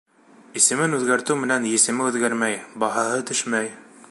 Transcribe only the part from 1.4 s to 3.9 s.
менән есеме үҙгәрмәй, баһаһы төшмәй.